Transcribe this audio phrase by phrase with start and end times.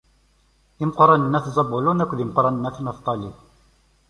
[0.81, 3.31] Imeqqranen n wat Zabulun akked yimeqqranen n wat Naftali.